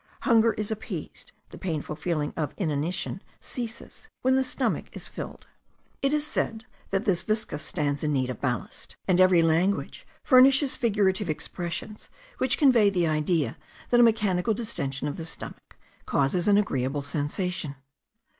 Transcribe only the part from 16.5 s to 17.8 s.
agreeable sensation.